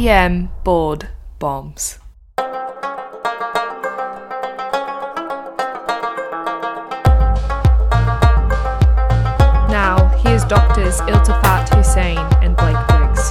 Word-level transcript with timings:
EM 0.00 0.48
board 0.64 1.10
bombs. 1.38 1.98
Now, 9.68 10.08
here's 10.24 10.42
doctors 10.44 11.02
Iltifat 11.02 11.74
Husain 11.74 12.16
and 12.42 12.56
Blake 12.56 12.78
Briggs. 12.88 13.30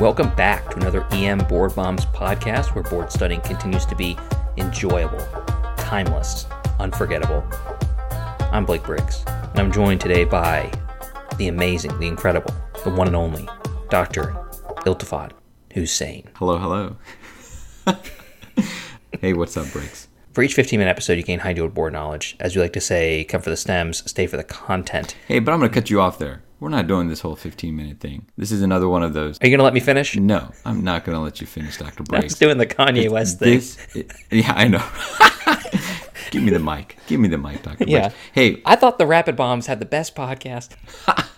Welcome 0.00 0.34
back 0.34 0.68
to 0.70 0.78
another 0.78 1.06
EM 1.12 1.46
Board 1.46 1.76
Bombs 1.76 2.06
podcast 2.06 2.74
where 2.74 2.82
board 2.82 3.12
studying 3.12 3.40
continues 3.42 3.86
to 3.86 3.94
be 3.94 4.18
enjoyable, 4.56 5.24
timeless, 5.76 6.46
unforgettable. 6.80 7.44
I'm 8.54 8.64
Blake 8.64 8.84
Briggs, 8.84 9.24
and 9.26 9.58
I'm 9.58 9.72
joined 9.72 10.00
today 10.00 10.22
by 10.22 10.70
the 11.38 11.48
amazing, 11.48 11.98
the 11.98 12.06
incredible, 12.06 12.54
the 12.84 12.90
one 12.90 13.08
and 13.08 13.16
only 13.16 13.48
Dr. 13.90 14.26
Iltifat 14.86 15.32
Husain. 15.70 16.28
Hello, 16.36 16.56
hello. 16.58 16.96
hey, 19.20 19.32
what's 19.32 19.56
up, 19.56 19.68
Briggs? 19.72 20.06
For 20.34 20.44
each 20.44 20.54
15 20.54 20.78
minute 20.78 20.88
episode, 20.92 21.14
you 21.14 21.24
gain 21.24 21.40
high 21.40 21.50
yield 21.50 21.74
board 21.74 21.94
knowledge. 21.94 22.36
As 22.38 22.54
we 22.54 22.62
like 22.62 22.72
to 22.74 22.80
say, 22.80 23.24
come 23.24 23.42
for 23.42 23.50
the 23.50 23.56
stems, 23.56 24.08
stay 24.08 24.28
for 24.28 24.36
the 24.36 24.44
content. 24.44 25.16
Hey, 25.26 25.40
but 25.40 25.50
I'm 25.50 25.58
going 25.58 25.72
to 25.72 25.74
cut 25.74 25.90
you 25.90 26.00
off 26.00 26.20
there. 26.20 26.44
We're 26.60 26.68
not 26.68 26.86
doing 26.86 27.08
this 27.08 27.22
whole 27.22 27.34
15 27.34 27.74
minute 27.74 27.98
thing. 27.98 28.26
This 28.38 28.52
is 28.52 28.62
another 28.62 28.88
one 28.88 29.02
of 29.02 29.14
those. 29.14 29.36
Are 29.42 29.48
you 29.48 29.50
going 29.50 29.58
to 29.58 29.64
let 29.64 29.74
me 29.74 29.80
finish? 29.80 30.14
No, 30.16 30.52
I'm 30.64 30.84
not 30.84 31.04
going 31.04 31.16
to 31.16 31.20
let 31.20 31.40
you 31.40 31.48
finish, 31.48 31.76
Dr. 31.76 32.02
Briggs. 32.04 32.26
was 32.26 32.38
doing 32.38 32.58
the 32.58 32.66
Kanye 32.66 33.10
West 33.10 33.40
thing. 33.40 33.54
This, 33.54 33.78
it- 33.96 34.12
yeah, 34.30 34.52
I 34.54 34.68
know. 34.68 34.84
Give 36.34 36.42
me 36.42 36.50
the 36.50 36.58
mic. 36.58 36.96
Give 37.06 37.20
me 37.20 37.28
the 37.28 37.38
mic, 37.38 37.62
Dr. 37.62 37.78
Briggs. 37.78 37.92
Yeah. 37.92 38.10
Hey, 38.32 38.60
I 38.66 38.76
thought 38.76 38.98
the 38.98 39.06
Rapid 39.06 39.36
Bombs 39.36 39.66
had 39.66 39.78
the 39.78 39.86
best 39.86 40.14
podcast. 40.14 40.76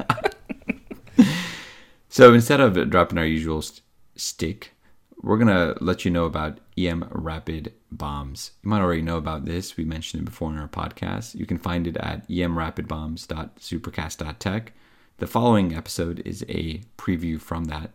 So 2.17 2.33
instead 2.33 2.61
of 2.61 2.89
dropping 2.89 3.19
our 3.19 3.27
usual 3.27 3.61
st- 3.61 3.83
stick, 4.15 4.73
we're 5.21 5.37
going 5.37 5.55
to 5.55 5.77
let 5.85 6.07
you 6.07 6.11
know 6.11 6.25
about 6.25 6.61
EM 6.79 7.07
Rapid 7.11 7.75
Bombs. 7.93 8.53
You 8.63 8.71
might 8.71 8.81
already 8.81 9.03
know 9.03 9.19
about 9.19 9.45
this. 9.45 9.77
We 9.77 9.85
mentioned 9.85 10.23
it 10.23 10.25
before 10.25 10.51
in 10.51 10.57
our 10.57 10.67
podcast. 10.67 11.35
You 11.35 11.45
can 11.45 11.59
find 11.59 11.87
it 11.87 11.99
at 11.99 12.27
emrapidbombs.supercast.tech. 12.31 14.73
The 15.19 15.27
following 15.27 15.75
episode 15.75 16.23
is 16.25 16.43
a 16.49 16.81
preview 16.97 17.39
from 17.39 17.65
that. 17.65 17.91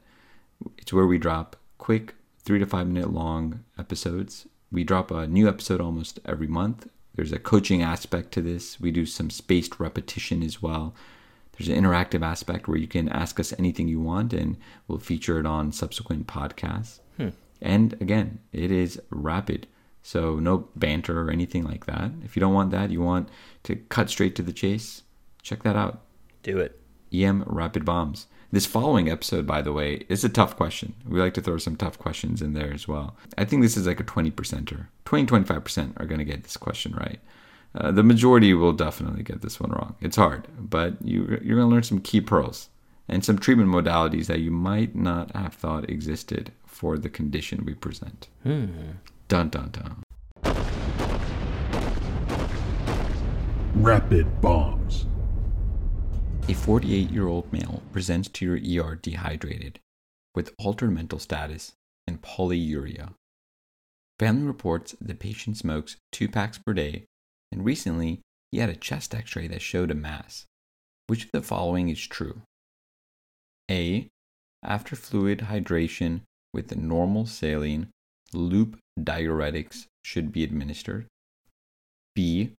It's 0.78 0.94
where 0.94 1.08
we 1.08 1.18
drop 1.18 1.56
quick, 1.80 2.14
three 2.44 2.59
to 2.59 2.68
five 2.68 2.86
minute 2.86 3.12
long 3.12 3.64
episodes. 3.80 4.45
We 4.72 4.84
drop 4.84 5.09
a 5.09 5.25
new 5.25 5.50
episode 5.50 5.81
almost 5.81 6.20
every 6.25 6.45
month. 6.45 6.88
There's 7.16 7.31
a 7.31 7.40
coaching 7.40 7.81
aspect 7.81 8.31
to 8.34 8.42
this. 8.42 8.80
We 8.80 8.92
do 8.92 9.06
some 9.06 9.30
spaced 9.30 9.80
repetition 9.80 10.44
as 10.44 10.62
well. 10.62 10.95
There's 11.53 11.70
an 11.70 11.84
interactive 11.84 12.26
aspect 12.26 12.68
where 12.68 12.78
you 12.78 12.88
can 12.88 13.09
ask 13.09 13.40
us 13.40 13.53
anything 13.59 13.88
you 13.88 14.00
want 14.00 14.34
and 14.34 14.58
we'll 14.88 15.00
feature 15.00 15.40
it 15.40 15.45
on 15.45 15.72
subsequent 15.72 16.28
podcasts. 16.28 17.00
Hmm. 17.18 17.30
And 17.62 17.94
again, 18.02 18.40
it 18.53 18.72
is 18.72 19.00
rapid. 19.09 19.68
So 20.03 20.40
no 20.40 20.70
banter 20.76 21.22
or 21.22 21.30
anything 21.30 21.64
like 21.64 21.86
that. 21.86 22.12
If 22.23 22.36
you 22.36 22.40
don't 22.40 22.53
want 22.53 22.72
that, 22.72 22.90
you 22.90 23.02
want 23.02 23.30
to 23.64 23.75
cut 23.75 24.09
straight 24.09 24.36
to 24.36 24.42
the 24.42 24.53
chase, 24.53 25.03
check 25.42 25.64
that 25.64 25.75
out. 25.75 26.02
Do 26.44 26.58
it. 26.58 26.80
EM 27.14 27.44
Rapid 27.46 27.86
Bombs. 27.86 28.28
This 28.53 28.66
following 28.66 29.09
episode, 29.09 29.47
by 29.47 29.61
the 29.61 29.71
way, 29.71 30.03
is 30.09 30.25
a 30.25 30.30
tough 30.30 30.57
question. 30.57 30.94
We 31.07 31.21
like 31.21 31.33
to 31.35 31.41
throw 31.41 31.57
some 31.57 31.77
tough 31.77 31.97
questions 31.97 32.41
in 32.41 32.52
there 32.53 32.73
as 32.73 32.85
well. 32.85 33.16
I 33.38 33.45
think 33.45 33.61
this 33.61 33.77
is 33.77 33.88
like 33.88 34.02
a 34.02 34.03
20 34.03 34.30
percenter. 34.31 34.88
20 35.05 35.25
25% 35.25 35.94
are 35.97 36.05
going 36.05 36.19
to 36.19 36.25
get 36.25 36.44
this 36.44 36.57
question 36.57 36.91
right. 36.94 37.22
Uh, 37.73 37.91
the 37.91 38.03
majority 38.03 38.53
will 38.53 38.73
definitely 38.73 39.23
get 39.23 39.41
this 39.41 39.61
one 39.61 39.72
wrong. 39.72 39.95
It's 40.02 40.17
hard, 40.17 40.49
but 40.59 40.95
you, 41.02 41.39
you're 41.41 41.55
going 41.55 41.69
to 41.69 41.73
learn 41.73 41.83
some 41.83 42.02
key 42.02 42.19
pearls 42.19 42.67
and 43.07 43.23
some 43.23 43.39
treatment 43.39 43.69
modalities 43.69 44.25
that 44.25 44.40
you 44.40 44.51
might 44.51 44.97
not 44.97 45.34
have 45.34 45.53
thought 45.53 45.90
existed 45.90 46.51
for 46.66 46.97
the 46.97 47.09
condition 47.09 47.63
we 47.66 47.73
present. 47.73 48.28
Dun 49.29 49.47
dun 49.47 49.69
dun. 49.72 50.03
Rapid 53.75 54.41
bombs. 54.41 54.81
A 56.51 56.53
48 56.53 57.09
year 57.12 57.29
old 57.29 57.53
male 57.53 57.81
presents 57.94 58.28
to 58.28 58.45
your 58.45 58.85
ER 58.85 58.95
dehydrated 58.95 59.79
with 60.35 60.53
altered 60.59 60.91
mental 60.91 61.17
status 61.17 61.72
and 62.06 62.22
polyuria. 62.22 63.13
Family 64.19 64.44
reports 64.44 64.94
the 65.00 65.16
patient 65.16 65.56
smokes 65.56 65.95
two 66.11 66.28
packs 66.28 66.57
per 66.57 66.73
day, 66.73 67.06
and 67.53 67.63
recently 67.63 68.19
he 68.51 68.57
had 68.57 68.69
a 68.69 68.75
chest 68.75 69.16
x 69.16 69.34
ray 69.34 69.47
that 69.47 69.61
showed 69.61 69.91
a 69.91 69.95
mass. 69.95 70.45
Which 71.07 71.23
of 71.23 71.31
the 71.31 71.41
following 71.41 71.88
is 71.88 72.06
true? 72.06 72.41
A. 73.69 74.09
After 74.61 74.97
fluid 74.97 75.45
hydration 75.47 76.19
with 76.53 76.67
the 76.67 76.75
normal 76.75 77.28
saline, 77.28 77.91
loop 78.34 78.78
diuretics 79.00 79.85
should 80.03 80.34
be 80.34 80.44
administered. 80.44 81.07
B. 82.13 82.51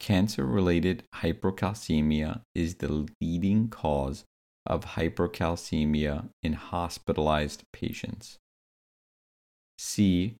Cancer 0.00 0.46
related 0.46 1.02
hypercalcemia 1.16 2.42
is 2.54 2.76
the 2.76 3.06
leading 3.20 3.68
cause 3.68 4.24
of 4.64 4.84
hypercalcemia 4.84 6.28
in 6.42 6.52
hospitalized 6.52 7.64
patients. 7.72 8.38
C. 9.78 10.36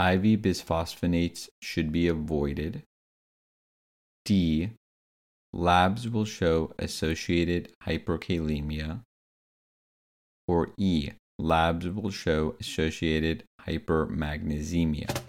IV 0.00 0.40
bisphosphonates 0.42 1.48
should 1.62 1.90
be 1.92 2.08
avoided. 2.08 2.82
D. 4.24 4.70
Labs 5.52 6.08
will 6.08 6.24
show 6.24 6.72
associated 6.78 7.72
hyperkalemia. 7.82 9.00
Or 10.46 10.70
E. 10.76 11.10
Labs 11.38 11.88
will 11.88 12.10
show 12.10 12.56
associated 12.60 13.44
hypermagnesemia. 13.66 15.25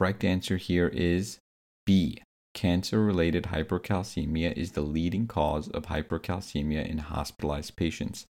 Correct 0.00 0.24
answer 0.24 0.56
here 0.56 0.88
is 0.88 1.40
B. 1.84 2.22
Cancer 2.54 3.04
related 3.04 3.44
hypercalcemia 3.44 4.56
is 4.56 4.72
the 4.72 4.80
leading 4.80 5.26
cause 5.26 5.68
of 5.68 5.88
hypercalcemia 5.88 6.88
in 6.88 6.96
hospitalized 6.96 7.76
patients. 7.76 8.24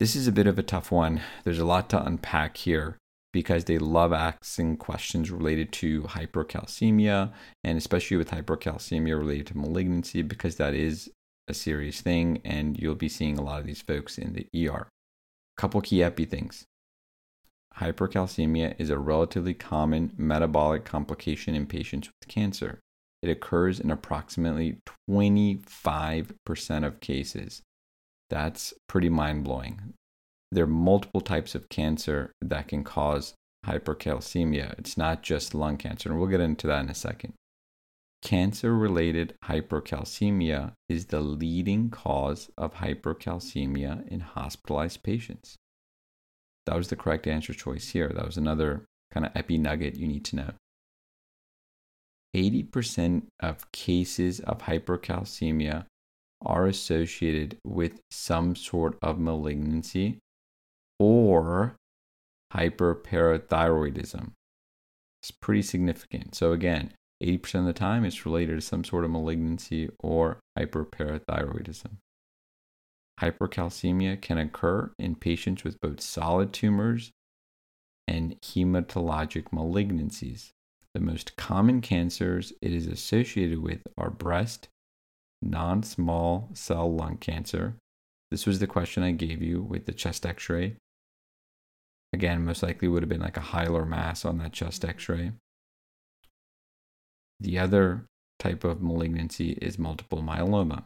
This 0.00 0.16
is 0.16 0.26
a 0.26 0.32
bit 0.32 0.48
of 0.48 0.58
a 0.58 0.64
tough 0.64 0.90
one. 0.90 1.20
There's 1.44 1.60
a 1.60 1.64
lot 1.64 1.88
to 1.90 2.04
unpack 2.04 2.56
here 2.56 2.96
because 3.32 3.66
they 3.66 3.78
love 3.78 4.12
asking 4.12 4.78
questions 4.78 5.30
related 5.30 5.70
to 5.74 6.02
hypercalcemia 6.02 7.32
and 7.62 7.78
especially 7.78 8.16
with 8.16 8.32
hypercalcemia 8.32 9.16
related 9.16 9.46
to 9.46 9.58
malignancy 9.58 10.22
because 10.22 10.56
that 10.56 10.74
is 10.74 11.08
a 11.46 11.54
serious 11.54 12.00
thing 12.00 12.40
and 12.44 12.76
you'll 12.80 12.96
be 12.96 13.08
seeing 13.08 13.38
a 13.38 13.42
lot 13.42 13.60
of 13.60 13.66
these 13.66 13.82
folks 13.82 14.18
in 14.18 14.32
the 14.32 14.68
ER. 14.68 14.88
Couple 15.56 15.80
key 15.82 16.02
epi 16.02 16.24
things. 16.24 16.64
Hypercalcemia 17.78 18.74
is 18.78 18.90
a 18.90 18.98
relatively 18.98 19.54
common 19.54 20.12
metabolic 20.16 20.84
complication 20.84 21.54
in 21.54 21.66
patients 21.66 22.08
with 22.08 22.28
cancer. 22.28 22.80
It 23.22 23.30
occurs 23.30 23.80
in 23.80 23.90
approximately 23.90 24.78
25% 25.10 26.84
of 26.86 27.00
cases. 27.00 27.62
That's 28.30 28.74
pretty 28.88 29.08
mind 29.08 29.44
blowing. 29.44 29.94
There 30.50 30.64
are 30.64 30.68
multiple 30.68 31.20
types 31.20 31.54
of 31.54 31.68
cancer 31.68 32.32
that 32.42 32.68
can 32.68 32.84
cause 32.84 33.34
hypercalcemia. 33.66 34.78
It's 34.78 34.96
not 34.96 35.22
just 35.22 35.54
lung 35.54 35.76
cancer, 35.76 36.10
and 36.10 36.18
we'll 36.18 36.28
get 36.28 36.40
into 36.40 36.66
that 36.66 36.84
in 36.84 36.90
a 36.90 36.94
second. 36.94 37.34
Cancer 38.22 38.76
related 38.76 39.34
hypercalcemia 39.44 40.72
is 40.88 41.06
the 41.06 41.20
leading 41.20 41.90
cause 41.90 42.50
of 42.56 42.74
hypercalcemia 42.74 44.06
in 44.08 44.20
hospitalized 44.20 45.02
patients. 45.02 45.56
That 46.66 46.76
was 46.76 46.88
the 46.88 46.96
correct 46.96 47.26
answer 47.26 47.52
choice 47.52 47.88
here. 47.90 48.08
That 48.08 48.26
was 48.26 48.36
another 48.36 48.84
kind 49.12 49.26
of 49.26 49.32
epi 49.34 49.58
nugget 49.58 49.96
you 49.96 50.06
need 50.06 50.24
to 50.26 50.36
know. 50.36 50.50
80% 52.34 53.24
of 53.40 53.70
cases 53.72 54.40
of 54.40 54.62
hypercalcemia 54.62 55.86
are 56.40 56.66
associated 56.66 57.58
with 57.64 58.00
some 58.10 58.56
sort 58.56 58.96
of 59.02 59.18
malignancy 59.18 60.18
or 60.98 61.76
hyperparathyroidism. 62.54 64.32
It's 65.22 65.30
pretty 65.30 65.62
significant. 65.62 66.34
So, 66.34 66.52
again, 66.52 66.94
80% 67.22 67.60
of 67.60 67.64
the 67.66 67.72
time 67.72 68.04
it's 68.04 68.26
related 68.26 68.56
to 68.56 68.60
some 68.60 68.82
sort 68.82 69.04
of 69.04 69.10
malignancy 69.10 69.90
or 70.00 70.40
hyperparathyroidism. 70.58 71.98
Hypercalcemia 73.22 74.20
can 74.20 74.36
occur 74.36 74.90
in 74.98 75.14
patients 75.14 75.62
with 75.62 75.80
both 75.80 76.00
solid 76.00 76.52
tumors 76.52 77.12
and 78.08 78.36
hematologic 78.40 79.44
malignancies. 79.52 80.50
The 80.94 81.00
most 81.00 81.36
common 81.36 81.80
cancers 81.80 82.52
it 82.60 82.72
is 82.72 82.88
associated 82.88 83.60
with 83.60 83.80
are 83.96 84.10
breast, 84.10 84.68
non 85.40 85.84
small 85.84 86.50
cell 86.52 86.92
lung 86.92 87.16
cancer. 87.16 87.76
This 88.32 88.44
was 88.44 88.58
the 88.58 88.66
question 88.66 89.04
I 89.04 89.12
gave 89.12 89.40
you 89.40 89.62
with 89.62 89.86
the 89.86 89.92
chest 89.92 90.26
x 90.26 90.48
ray. 90.48 90.76
Again, 92.12 92.44
most 92.44 92.62
likely 92.62 92.88
would 92.88 93.02
have 93.02 93.08
been 93.08 93.20
like 93.20 93.36
a 93.36 93.40
hilar 93.40 93.86
mass 93.86 94.24
on 94.24 94.38
that 94.38 94.52
chest 94.52 94.84
x 94.84 95.08
ray. 95.08 95.30
The 97.38 97.58
other 97.58 98.04
type 98.40 98.64
of 98.64 98.82
malignancy 98.82 99.52
is 99.62 99.78
multiple 99.78 100.22
myeloma. 100.22 100.84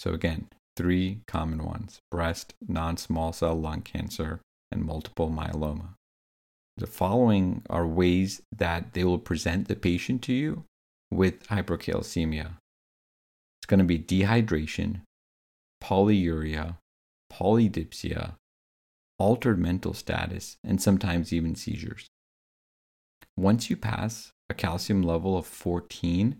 So, 0.00 0.14
again, 0.14 0.48
three 0.78 1.20
common 1.26 1.62
ones 1.62 1.98
breast, 2.10 2.54
non 2.66 2.96
small 2.96 3.34
cell 3.34 3.54
lung 3.54 3.82
cancer, 3.82 4.40
and 4.72 4.82
multiple 4.82 5.28
myeloma. 5.28 5.90
The 6.78 6.86
following 6.86 7.60
are 7.68 7.86
ways 7.86 8.40
that 8.50 8.94
they 8.94 9.04
will 9.04 9.18
present 9.18 9.68
the 9.68 9.76
patient 9.76 10.22
to 10.22 10.32
you 10.32 10.64
with 11.10 11.46
hypercalcemia. 11.48 12.52
It's 13.58 13.66
going 13.66 13.80
to 13.80 13.84
be 13.84 13.98
dehydration, 13.98 15.02
polyuria, 15.84 16.78
polydipsia, 17.30 18.36
altered 19.18 19.58
mental 19.58 19.92
status, 19.92 20.56
and 20.64 20.80
sometimes 20.80 21.30
even 21.30 21.54
seizures. 21.54 22.06
Once 23.36 23.68
you 23.68 23.76
pass 23.76 24.30
a 24.48 24.54
calcium 24.54 25.02
level 25.02 25.36
of 25.36 25.44
14, 25.44 26.38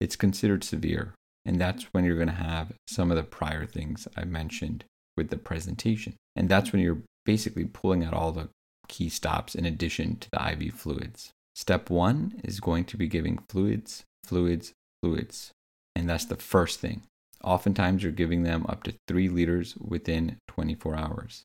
it's 0.00 0.16
considered 0.16 0.64
severe. 0.64 1.12
And 1.44 1.60
that's 1.60 1.84
when 1.92 2.04
you're 2.04 2.16
going 2.16 2.28
to 2.28 2.34
have 2.34 2.72
some 2.86 3.10
of 3.10 3.16
the 3.16 3.22
prior 3.22 3.66
things 3.66 4.08
I 4.16 4.24
mentioned 4.24 4.84
with 5.16 5.28
the 5.30 5.36
presentation. 5.36 6.14
And 6.34 6.48
that's 6.48 6.72
when 6.72 6.80
you're 6.80 7.02
basically 7.24 7.64
pulling 7.64 8.04
out 8.04 8.14
all 8.14 8.32
the 8.32 8.48
key 8.88 9.08
stops 9.08 9.54
in 9.54 9.64
addition 9.64 10.16
to 10.16 10.30
the 10.30 10.52
IV 10.52 10.74
fluids. 10.74 11.30
Step 11.54 11.90
one 11.90 12.40
is 12.42 12.60
going 12.60 12.84
to 12.86 12.96
be 12.96 13.08
giving 13.08 13.38
fluids, 13.48 14.04
fluids, 14.24 14.72
fluids. 15.02 15.52
And 15.94 16.08
that's 16.08 16.24
the 16.24 16.36
first 16.36 16.80
thing. 16.80 17.02
Oftentimes, 17.42 18.02
you're 18.02 18.12
giving 18.12 18.42
them 18.42 18.64
up 18.68 18.82
to 18.84 18.94
three 19.06 19.28
liters 19.28 19.76
within 19.76 20.38
24 20.48 20.96
hours. 20.96 21.44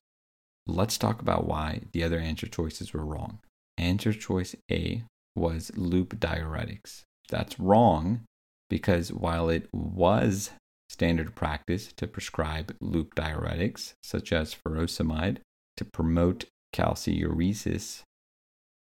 Let's 0.66 0.96
talk 0.96 1.20
about 1.20 1.46
why 1.46 1.82
the 1.92 2.02
other 2.02 2.18
answer 2.18 2.46
choices 2.46 2.92
were 2.92 3.04
wrong. 3.04 3.40
Answer 3.76 4.12
choice 4.12 4.56
A 4.70 5.04
was 5.36 5.70
loop 5.76 6.18
diuretics. 6.18 7.02
That's 7.28 7.60
wrong 7.60 8.22
because 8.70 9.12
while 9.12 9.50
it 9.50 9.68
was 9.74 10.52
standard 10.88 11.34
practice 11.34 11.92
to 11.92 12.06
prescribe 12.06 12.74
loop 12.80 13.14
diuretics, 13.14 13.92
such 14.02 14.32
as 14.32 14.54
furosemide, 14.54 15.38
to 15.76 15.84
promote 15.84 16.46
calciuresis, 16.74 18.02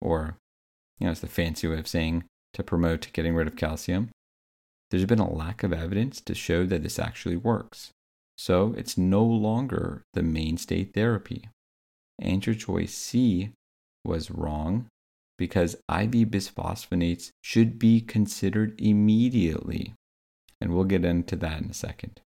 or, 0.01 0.37
you 0.99 1.05
know, 1.05 1.11
it's 1.11 1.19
the 1.19 1.27
fancy 1.27 1.67
way 1.67 1.77
of 1.77 1.87
saying 1.87 2.23
to 2.53 2.63
promote 2.63 3.11
getting 3.11 3.35
rid 3.35 3.47
of 3.47 3.57
calcium, 3.57 4.09
there's 4.89 5.05
been 5.05 5.19
a 5.19 5.31
lack 5.31 5.63
of 5.63 5.73
evidence 5.73 6.21
to 6.21 6.33
show 6.33 6.65
that 6.65 6.83
this 6.83 6.97
actually 6.97 7.35
works. 7.35 7.91
So 8.37 8.73
it's 8.77 8.97
no 8.97 9.23
longer 9.23 10.03
the 10.13 10.23
mainstay 10.23 10.85
therapy. 10.85 11.49
Answer 12.21 12.55
choice 12.55 12.93
C 12.93 13.51
was 14.05 14.31
wrong 14.31 14.87
because 15.39 15.73
IV 15.89 16.29
bisphosphonates 16.29 17.31
should 17.41 17.79
be 17.79 18.01
considered 18.01 18.75
immediately. 18.77 19.95
And 20.59 20.73
we'll 20.73 20.83
get 20.83 21.05
into 21.05 21.37
that 21.37 21.61
in 21.61 21.69
a 21.69 21.73
second. 21.73 22.19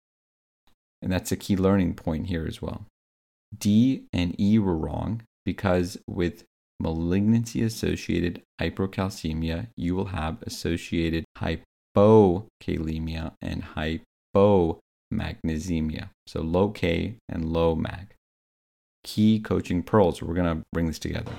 And 1.02 1.12
that's 1.12 1.32
a 1.32 1.36
key 1.36 1.56
learning 1.56 1.94
point 1.94 2.28
here 2.28 2.46
as 2.46 2.62
well. 2.62 2.86
D 3.58 4.04
and 4.12 4.40
E 4.40 4.60
were 4.60 4.76
wrong 4.76 5.22
because 5.44 5.98
with 6.06 6.44
malignancy 6.78 7.64
associated 7.64 8.42
hypercalcemia, 8.60 9.66
you 9.76 9.96
will 9.96 10.06
have 10.06 10.40
associated 10.42 11.24
hypokalemia 11.38 13.32
and 13.42 13.64
hypomagnesemia. 14.34 16.10
So 16.28 16.42
low 16.42 16.68
K 16.70 17.16
and 17.28 17.52
low 17.52 17.74
mag. 17.74 18.14
Key 19.02 19.40
coaching 19.40 19.82
pearls. 19.82 20.22
We're 20.22 20.34
going 20.34 20.58
to 20.58 20.62
bring 20.72 20.86
this 20.86 21.00
together. 21.00 21.32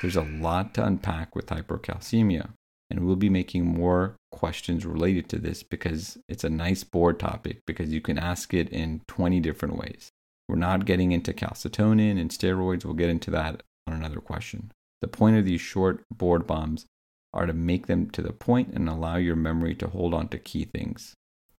There's 0.00 0.16
a 0.16 0.22
lot 0.22 0.74
to 0.74 0.84
unpack 0.84 1.36
with 1.36 1.46
hypercalcemia, 1.46 2.50
and 2.88 3.00
we'll 3.00 3.16
be 3.16 3.28
making 3.28 3.66
more 3.66 4.16
questions 4.32 4.86
related 4.86 5.28
to 5.28 5.38
this 5.38 5.62
because 5.62 6.16
it's 6.28 6.44
a 6.44 6.50
nice 6.50 6.84
board 6.84 7.18
topic 7.18 7.60
because 7.66 7.92
you 7.92 8.00
can 8.00 8.18
ask 8.18 8.54
it 8.54 8.70
in 8.70 9.02
20 9.08 9.40
different 9.40 9.76
ways. 9.76 10.10
We're 10.48 10.56
not 10.56 10.86
getting 10.86 11.12
into 11.12 11.32
calcitonin 11.32 12.18
and 12.18 12.30
steroids, 12.30 12.84
we'll 12.84 12.94
get 12.94 13.10
into 13.10 13.30
that 13.32 13.62
on 13.86 13.94
another 13.94 14.20
question. 14.20 14.72
The 15.02 15.08
point 15.08 15.36
of 15.36 15.44
these 15.44 15.60
short 15.60 16.02
board 16.10 16.46
bombs 16.46 16.86
are 17.32 17.46
to 17.46 17.52
make 17.52 17.86
them 17.86 18.10
to 18.10 18.22
the 18.22 18.32
point 18.32 18.72
and 18.72 18.88
allow 18.88 19.16
your 19.16 19.36
memory 19.36 19.74
to 19.76 19.88
hold 19.88 20.14
on 20.14 20.28
to 20.28 20.38
key 20.38 20.64
things. 20.64 21.14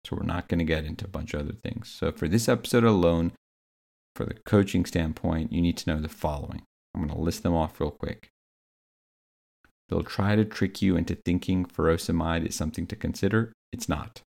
So 0.06 0.16
we're 0.16 0.26
not 0.26 0.48
going 0.48 0.60
to 0.60 0.66
get 0.66 0.86
into 0.86 1.06
a 1.06 1.10
bunch 1.10 1.34
of 1.34 1.42
other 1.42 1.54
things. 1.64 1.90
So 1.90 2.12
for 2.12 2.28
this 2.28 2.50
episode 2.50 2.84
alone, 2.84 3.34
for 4.16 4.26
the 4.26 4.34
coaching 4.34 4.86
standpoint, 4.86 5.54
you 5.54 5.62
need 5.62 5.78
to 5.78 5.94
know 5.94 6.02
the 6.02 6.10
following. 6.10 6.64
I'm 6.94 7.02
going 7.02 7.14
to 7.14 7.22
list 7.22 7.44
them 7.44 7.54
off 7.54 7.80
real 7.80 7.92
quick. 7.92 8.30
They'll 9.90 10.04
try 10.04 10.36
to 10.36 10.46
trick 10.46 10.82
you 10.82 10.96
into 10.96 11.16
thinking 11.16 11.66
furosemide 11.66 12.46
is 12.46 12.56
something 12.56 12.88
to 12.88 12.96
consider. 12.96 13.52
It's 13.74 13.90
not. 13.90 14.22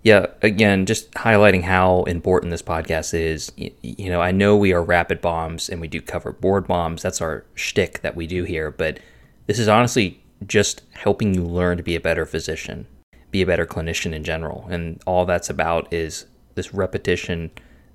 yeah, 0.05 0.27
again, 0.43 0.85
just 0.85 1.11
highlighting 1.13 1.63
how 1.63 2.03
important 2.03 2.51
this 2.51 2.61
podcast 2.61 3.15
is. 3.15 3.51
You, 3.57 4.11
know, 4.11 4.21
I 4.21 4.29
know 4.29 4.55
we 4.55 4.71
are 4.71 4.83
rapid 4.83 5.19
bombs 5.19 5.67
and 5.67 5.81
we 5.81 5.87
do 5.87 5.99
cover 5.99 6.31
board 6.31 6.67
bombs. 6.67 7.01
That's 7.01 7.21
our 7.21 7.43
shtick 7.55 8.01
that 8.03 8.15
we 8.15 8.27
do 8.27 8.43
here. 8.43 8.69
But 8.69 8.99
this 9.47 9.57
is 9.57 9.67
honestly 9.67 10.23
just 10.45 10.83
helping 10.91 11.33
you 11.33 11.43
learn 11.43 11.77
to 11.77 11.83
be 11.83 11.95
a 11.95 11.99
better 11.99 12.27
physician, 12.27 12.85
be 13.31 13.41
a 13.41 13.47
better 13.47 13.65
clinician 13.65 14.13
in 14.13 14.23
general. 14.23 14.67
And 14.69 15.01
all 15.07 15.25
that's 15.25 15.49
about 15.49 15.91
is 15.91 16.27
this 16.53 16.71
repetition, 16.71 17.49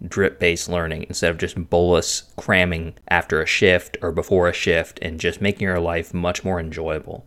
drip 0.05 0.40
based 0.40 0.69
learning 0.69 1.05
instead 1.05 1.31
of 1.31 1.38
just 1.38 1.71
bolus 1.71 2.25
cramming 2.37 2.95
after 3.07 3.40
a 3.40 3.47
shift 3.47 3.97
or 4.02 4.11
before 4.11 4.49
a 4.49 4.52
shift 4.52 4.99
and 5.00 5.21
just 5.21 5.40
making 5.40 5.62
your 5.62 5.79
life 5.79 6.12
much 6.12 6.43
more 6.43 6.59
enjoyable 6.59 7.25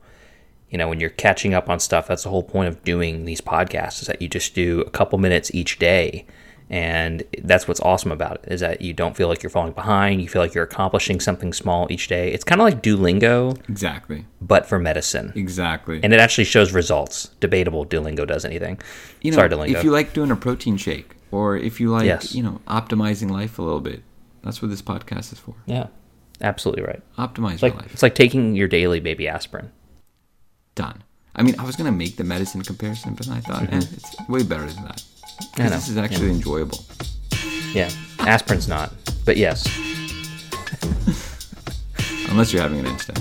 you 0.74 0.78
know, 0.80 0.90
when 0.90 1.00
you're 1.00 1.12
catching 1.12 1.54
up 1.54 1.70
on 1.70 1.80
stuff, 1.80 2.08
that's 2.08 2.24
the 2.24 2.30
whole 2.30 2.44
point 2.44 2.68
of 2.68 2.84
doing 2.84 3.24
these 3.26 3.40
podcasts 3.42 4.02
is 4.02 4.08
that 4.08 4.22
you 4.24 4.28
just 4.28 4.54
do 4.56 4.82
a 4.82 4.90
couple 4.90 5.20
minutes 5.20 5.54
each 5.54 5.78
day. 5.80 6.26
And 6.70 7.22
that's 7.44 7.68
what's 7.68 7.80
awesome 7.82 8.12
about 8.12 8.38
it 8.44 8.52
is 8.54 8.62
that 8.62 8.82
you 8.82 8.94
don't 8.94 9.16
feel 9.16 9.28
like 9.28 9.44
you're 9.44 9.52
falling 9.52 9.74
behind. 9.74 10.22
You 10.22 10.28
feel 10.28 10.42
like 10.42 10.56
you're 10.56 10.64
accomplishing 10.64 11.20
something 11.20 11.54
small 11.54 11.86
each 11.92 12.08
day. 12.08 12.32
It's 12.34 12.44
kind 12.44 12.60
of 12.60 12.66
like 12.66 12.82
Duolingo. 12.82 13.58
Exactly. 13.70 14.26
But 14.42 14.66
for 14.66 14.80
medicine. 14.80 15.32
Exactly. 15.36 16.00
And 16.02 16.12
it 16.14 16.20
actually 16.20 16.46
shows 16.46 16.72
results. 16.72 17.28
Debatable 17.40 17.86
Duolingo 17.86 18.26
does 18.26 18.44
anything. 18.44 18.80
You 19.22 19.30
know, 19.32 19.36
Sorry, 19.38 19.50
Duolingo. 19.50 19.76
if 19.76 19.84
you 19.84 19.92
like 19.92 20.14
doing 20.14 20.32
a 20.32 20.36
protein 20.36 20.78
shake 20.78 21.16
or 21.30 21.56
if 21.58 21.80
you 21.80 21.92
like, 21.92 22.06
Yes. 22.06 22.34
you 22.34 22.42
know, 22.42 22.60
optimizing 22.68 23.30
life 23.30 23.60
a 23.60 23.62
little 23.62 23.82
bit, 23.82 24.02
that's 24.42 24.60
what 24.62 24.72
this 24.72 24.82
podcast 24.82 25.32
is 25.34 25.38
for. 25.40 25.54
yeah, 25.68 25.88
absolutely 26.42 26.82
right. 26.84 27.02
Optimize 27.20 27.54
It's 27.56 27.62
like, 27.64 27.74
your 27.74 27.82
life. 27.84 27.94
it's 27.94 28.02
like 28.04 28.16
taking 28.16 28.56
your 28.56 28.68
daily 28.68 29.00
baby 29.00 29.28
aspirin. 29.28 29.72
Done. 30.76 31.04
I 31.36 31.44
mean, 31.44 31.56
I 31.60 31.66
was 31.66 31.76
gonna 31.76 31.92
make 31.92 32.16
the 32.18 32.24
medicine 32.24 32.62
comparison, 32.64 33.14
but 33.16 33.28
I 33.30 33.40
thought, 33.42 33.64
eh, 33.72 33.78
it's 33.78 34.16
way 34.30 34.44
better 34.44 34.66
than 34.66 34.84
that. 34.86 35.04
I 35.40 35.44
'Cause 35.58 35.60
know. 35.60 35.70
This 35.70 35.90
is 35.90 35.98
actually 35.98 36.30
enjoyable. 36.30 36.84
Yeah, 37.74 37.90
aspirin's 38.20 38.68
not. 38.68 38.94
But 39.26 39.38
yes. 39.38 39.66
Unless 42.30 42.54
you're 42.54 42.62
having 42.62 42.80
an 42.80 42.86
instant. 42.88 43.20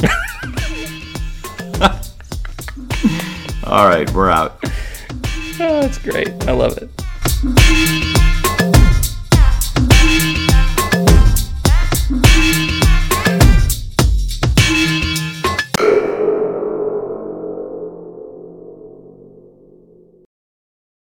All 3.64 3.86
right, 3.86 4.10
we're 4.12 4.30
out. 4.30 4.58
Oh, 5.60 5.80
that's 5.82 5.98
great. 5.98 6.28
I 6.48 6.52
love 6.52 6.78
it. 6.78 8.17